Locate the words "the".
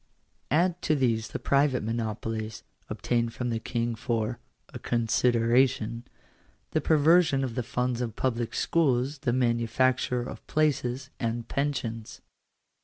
1.27-1.37, 3.51-3.59, 6.71-6.81, 7.53-7.61, 9.19-9.31